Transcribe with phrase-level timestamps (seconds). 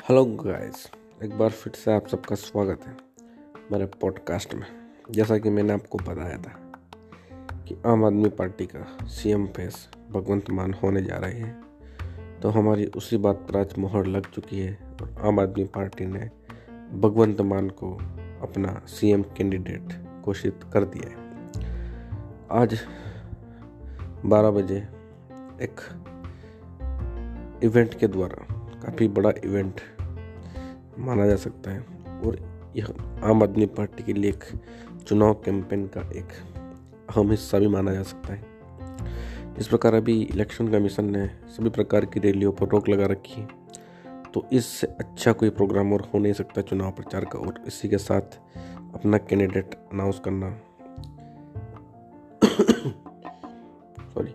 [0.00, 0.90] Hello guys,
[1.24, 2.96] एक बार फिर से आप सबका स्वागत है
[3.72, 4.66] मेरे पॉडकास्ट में।
[5.10, 6.52] जैसा कि मैंने आपको बताया था
[7.68, 12.86] कि आम आदमी पार्टी का सीएम फेस भगवंत मान होने जा रहे हैं तो हमारी
[12.86, 16.30] उसी बात पर आज मोहर लग चुकी है और आम आदमी पार्टी ने
[16.98, 17.94] भगवंत मान को
[18.42, 19.82] अपना सीएम कैंडिडेट
[20.22, 21.16] घोषित कर दिया है।
[22.50, 22.80] आज
[24.26, 24.78] 12 बजे
[25.62, 25.80] एक
[27.64, 29.80] इवेंट के द्वारा काफ़ी बड़ा इवेंट
[30.98, 31.80] माना जा सकता है।
[32.24, 32.86] और यह
[33.24, 34.44] आम आदमी पार्टी के लिए एक
[35.06, 36.28] चुनाव कैंपेन का एक
[37.10, 38.50] अहम हिस्सा भी माना जा सकता है।
[39.58, 43.48] इस प्रकार अभी इलेक्शन कमीशन ने सभी प्रकार की रैलियों पर रोक लगा रखी है।
[44.34, 47.98] तो इससे अच्छा कोई प्रोग्राम और हो नहीं सकता चुनाव प्रचार का और इसी के
[47.98, 48.38] साथ
[48.94, 50.50] अपना कैंडिडेट अनाउंस करना।
[54.14, 54.34] सॉरी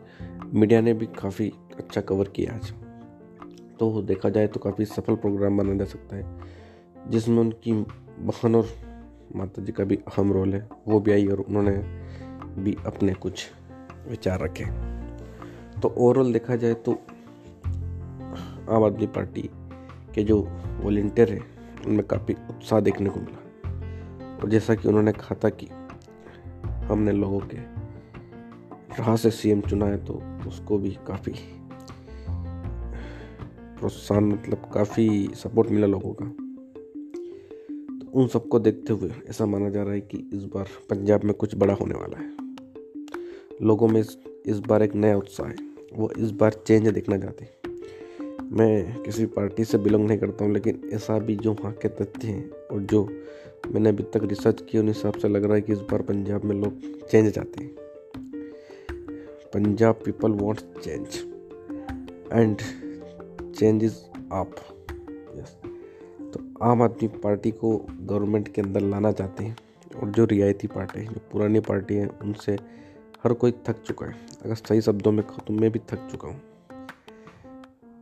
[0.59, 2.84] मीडिया ने भी काफ़ी अच्छा कवर किया आज।
[3.79, 6.25] तो देखा जाए तो काफ़ी सफल प्रोग्राम माना जा सकता है,
[7.09, 8.67] जिसमें उनकी बहन और
[9.35, 11.71] माता जी का भी अहम रोल है, वो भी आई और उन्होंने
[12.63, 13.45] भी अपने कुछ
[14.07, 14.65] विचार रखे।
[15.81, 16.91] तो ओवरऑल देखा जाए तो
[18.69, 19.49] आम आदमी पार्टी
[20.15, 20.41] के जो
[20.81, 21.45] वॉल्टियर हैं,
[21.87, 25.67] उनमें काफ़ी उत्साह देखने को मिला। और जैसा कि उन्होंने कहा था कि
[26.87, 27.57] हमने लोगों के
[28.95, 31.33] राह से सीएम चुना है तो उसको भी काफ़ी
[33.79, 36.25] प्रोत्साहन मतलब काफ़ी सपोर्ट मिला लोगों का।
[37.99, 41.33] तो उन सबको देखते हुए ऐसा माना जा रहा है कि इस बार पंजाब में
[41.33, 42.33] कुछ बड़ा होने वाला है।
[43.61, 45.55] लोगों में इस, बार एक नया उत्साह है
[45.93, 47.51] वो इस बार चेंज देखना चाहते हैं।
[48.51, 52.27] मैं किसी पार्टी से बिलोंग नहीं करता हूँ लेकिन ऐसा भी जो वहाँ के तथ्य
[52.27, 53.03] हैं और जो
[53.71, 56.43] मैंने अभी तक रिसर्च किया उन हिसाब से लग रहा है कि इस बार पंजाब
[56.43, 57.75] में लोग चेंज चाहते हैं।
[59.53, 61.07] Punjab people want change
[62.33, 62.57] and
[63.57, 64.55] changes आप
[65.35, 65.55] यस
[66.33, 69.55] तो आम आदमी पार्टी को गवर्नमेंट के अंदर लाना चाहते हैं
[70.01, 72.53] और जो रियायती पार्टी है, जो पुरानी पार्टी है, उनसे
[73.23, 74.15] हर कोई थक चुका है।
[74.45, 76.41] अगर सही शब्दों में कहूँ तो मैं भी थक चुका हूँ।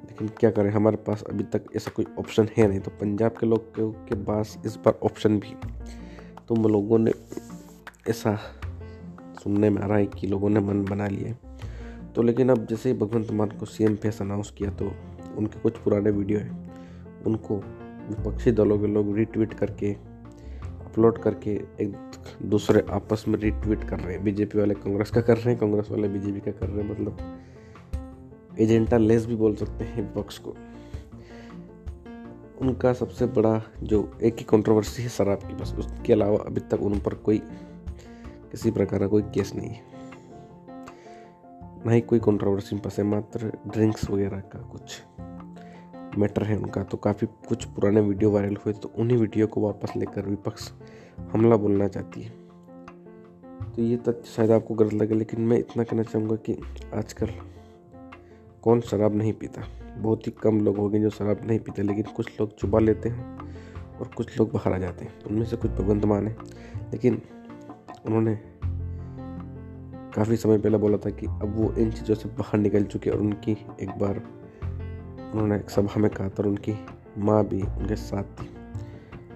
[0.05, 3.45] लेकिन क्या करें, हमारे पास अभी तक ऐसा कोई ऑप्शन है नहीं। तो पंजाब के
[3.45, 5.55] लोग के पास इस बार ऑप्शन भी।
[6.47, 7.11] तो लोगों ने
[8.09, 8.37] ऐसा
[9.43, 11.35] सुनने में आ रहा है कि लोगों ने मन बना लिया
[12.15, 14.91] तो लेकिन अब जैसे ही भगवंत मान को सीएम फेस अनाउंस किया तो
[15.37, 17.55] उनके कुछ पुराने वीडियो हैं, उनको
[18.09, 19.93] विपक्षी दलों के लोग रीट्वीट करके
[20.85, 21.95] अपलोड करके एक
[22.43, 25.91] दूसरे आपस में रीट्वीट कर रहे हैं। बीजेपी वाले कांग्रेस का कर रहे हैं, कांग्रेस
[25.91, 27.17] वाले बीजेपी का कर रहे हैं मतलब
[28.59, 30.55] एजेंटा लेस भी बोल सकते हैं विपक्ष को।
[32.61, 36.81] उनका सबसे बड़ा जो एक ही कंट्रोवर्सी है शराब की, बस उसके अलावा अभी तक
[36.81, 37.37] उन पर कोई
[38.51, 39.92] किसी प्रकार का कोई केस नहीं है।
[41.85, 45.01] ना ही कोई कंट्रोवर्सी बस है मात्र ड्रिंक्स वगैरह का कुछ
[46.17, 49.93] मैटर है उनका तो काफ़ी कुछ पुराने वीडियो वायरल हुए तो उन्हीं वीडियो को वापस
[49.97, 50.69] लेकर विपक्ष
[51.31, 52.31] हमला बोलना चाहती है
[53.71, 56.57] तो ये तथ्य शायद आपको गलत लगे लेकिन मैं इतना कहना चाहूँगा कि
[56.93, 57.31] आजकल
[58.61, 59.67] कौन शराब नहीं पीता
[59.97, 63.09] बहुत ही कम लोग हो गए जो शराब नहीं पीते लेकिन कुछ लोग चुबा लेते
[63.09, 63.37] हैं
[63.99, 66.35] और कुछ लोग बाहर आ जाते हैं उनमें से कुछ भगवंत मान है
[66.91, 67.21] लेकिन
[68.05, 68.37] उन्होंने
[70.15, 73.19] काफ़ी समय पहले बोला था कि अब वो इन चीज़ों से बाहर निकल चुके और
[73.19, 74.23] उनकी एक बार
[75.33, 76.73] उन्होंने एक सभा में कहा था और उनकी
[77.17, 78.49] माँ भी उनके साथ थी।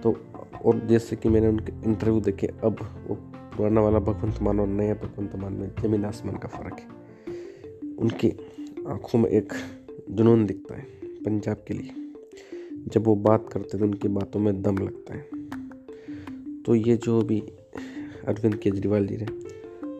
[0.02, 0.16] तो
[0.64, 3.14] और जैसे कि मैंने उनके इंटरव्यू देखे, अब वो
[3.56, 6.88] पुराना वाला भगवंत मान और नया भगवंत मान में ज़मीन आसमान का फ़र्क है।
[7.96, 8.30] उनकी
[8.88, 9.52] आँखों में एक
[10.10, 10.82] जुनून दिखता है
[11.24, 11.90] पंजाब के लिए।
[12.88, 15.22] जब वो बात करते हैं तो उनकी बातों में दम लगता है।
[16.62, 17.40] तो ये जो भी
[18.28, 19.26] अरविंद केजरीवाल जी ने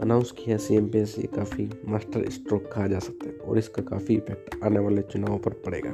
[0.01, 0.91] अनाउंस किया सी एम
[1.35, 5.53] काफ़ी मास्टर स्ट्रोक कहा जा सकता है और इसका काफ़ी इफ़ेक्ट आने वाले चुनावों पर
[5.67, 5.93] पड़ेगा।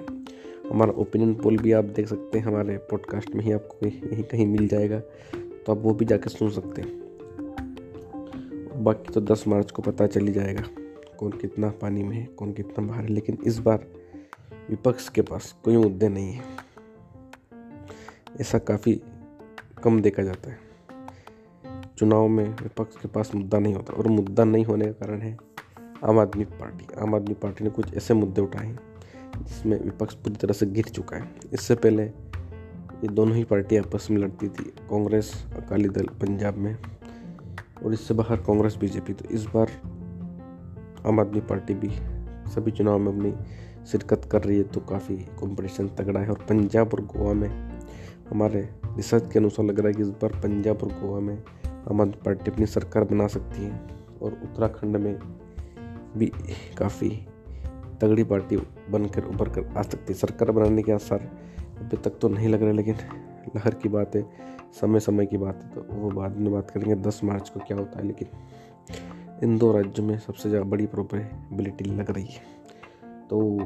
[0.70, 4.47] हमारा ओपिनियन पोल भी आप देख सकते हैं, हमारे पॉडकास्ट में ही आपको यहीं कहीं
[4.47, 7.03] मिल जाएगा तो आप वो भी जाकर सुन सकते हैं।
[8.84, 10.62] बाकी तो 10 मार्च को पता चल जाएगा
[11.19, 13.86] कौन कितना पानी में है, कौन कितना बाहर है, लेकिन इस बार
[14.71, 16.42] विपक्ष के पास कोई मुद्दे नहीं है।
[18.41, 19.00] ऐसा काफ़ी
[19.83, 20.59] कम देखा जाता है।
[21.99, 25.37] चुनाव में विपक्ष के पास मुद्दा नहीं होता और मुद्दा नहीं होने का कारण है
[26.05, 30.37] आम आदमी पार्टी। आम आदमी पार्टी ने कुछ ऐसे मुद्दे उठाए हैं जिसमें विपक्ष पूरी
[30.37, 34.65] तरह से गिर चुका है। इससे पहले ये दोनों ही पार्टियाँ आपस में लड़ती थी,
[34.91, 36.77] कांग्रेस, अकाली दल पंजाब में
[37.85, 39.71] और इससे बाहर कांग्रेस, बीजेपी। तो इस बार
[41.07, 41.91] आम आदमी पार्टी भी
[42.55, 43.35] सभी चुनाव में अपनी
[43.87, 47.49] शिरकत कर रही है तो काफ़ी कंपटीशन तगड़ा है और पंजाब और गोवा में
[48.31, 51.39] हमारे रिसर्च के अनुसार लग रहा है कि इस बार पंजाब और गोवा में
[51.91, 53.81] आम आदमी पार्टी अपनी सरकार बना सकती है
[54.22, 55.19] और उत्तराखंड में
[56.19, 56.27] भी
[56.78, 57.10] काफ़ी
[58.01, 58.57] तगड़ी पार्टी
[58.91, 61.31] बनकर उभर कर आ सकती है। सरकार बनाने के आसार
[61.81, 62.97] अभी तक तो नहीं लग रहे, लेकिन
[63.57, 64.22] लहर की बात है
[64.72, 67.77] समय समय की बात है तो वो बाद में बात करेंगे। दस मार्च को क्या
[67.77, 68.28] होता है, लेकिन
[69.42, 72.42] इन दो राज्यों में सबसे ज़्यादा बड़ी प्रोबेबिलिटी लग रही है।
[73.28, 73.59] तो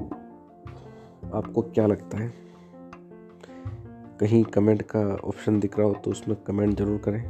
[1.35, 2.33] आपको क्या लगता है?
[4.21, 7.23] कहीं कमेंट का ऑप्शन दिख रहा हो तो उसमें कमेंट ज़रूर करें।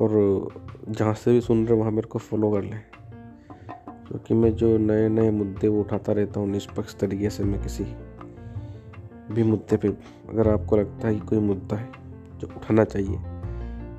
[0.00, 0.48] और
[0.88, 2.80] जहाँ से भी सुन रहे वहाँ मेरे को फॉलो कर लें।
[4.08, 7.84] क्योंकि मैं जो नए नए मुद्दे वो उठाता रहता हूँ, निष्पक्ष तरीके से मैं किसी
[9.30, 11.92] भी मुद्दे पे। अगर आपको लगता है कि कोई मुद्दा है
[12.38, 13.16] जो उठाना चाहिए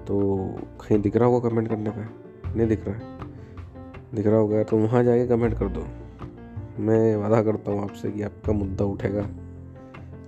[0.05, 0.19] तो
[0.81, 2.09] कहीं दिख रहा होगा कमेंट करने का
[2.55, 3.17] नहीं दिख रहा है।
[4.15, 5.85] दिख रहा होगा तो वहाँ जाके कमेंट कर दो।
[6.79, 9.27] मैं वादा करता हूँ आपसे कि आपका मुद्दा उठेगा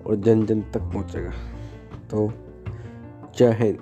[0.07, 1.31] और जन जन तक पहुँचेगा।
[2.11, 2.31] तो
[3.37, 3.77] जय हिंद।